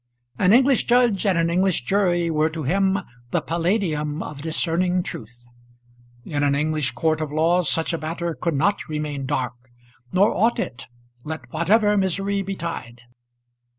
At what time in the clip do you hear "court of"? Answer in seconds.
6.93-7.31